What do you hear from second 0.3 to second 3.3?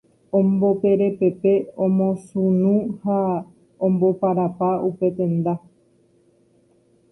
Omboperepepe, omosunu ha